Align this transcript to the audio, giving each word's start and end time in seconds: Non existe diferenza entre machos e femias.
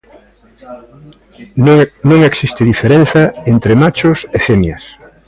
Non 2.09 2.19
existe 2.29 2.69
diferenza 2.71 3.21
entre 3.53 3.73
machos 3.81 4.19
e 4.37 4.39
femias. 4.47 4.83